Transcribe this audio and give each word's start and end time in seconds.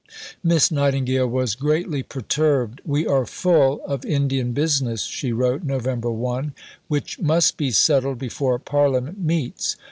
Miss 0.43 0.71
Nightingale 0.71 1.27
was 1.27 1.53
greatly 1.53 2.01
perturbed. 2.01 2.81
"We 2.83 3.05
are 3.05 3.23
full 3.27 3.85
of 3.85 4.03
Indian 4.03 4.51
business," 4.51 5.03
she 5.03 5.31
wrote 5.31 5.63
(Nov. 5.63 5.85
1), 5.85 6.53
"which 6.87 7.19
must 7.19 7.55
be 7.55 7.69
settled 7.69 8.17
before 8.17 8.57
Parliament 8.57 9.19
meets. 9.19 9.75